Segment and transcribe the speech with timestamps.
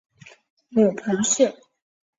[0.69, 1.53] 母彭氏。